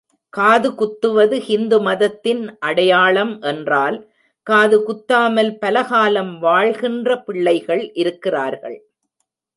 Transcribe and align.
காது 0.33 0.69
குத்துவது 0.71 1.35
ஹிந்து 1.39 1.77
மதத்தின் 1.81 2.41
அடையாளம் 2.59 3.41
என்றால், 3.41 3.97
காது 4.47 4.79
குத்தாமல் 4.83 5.51
பல 5.59 5.83
காலம் 5.83 6.39
வாழ்கின்ற 6.39 7.19
பிள்ளைகள் 7.19 7.91
இருக்கிறார்கள். 7.95 8.77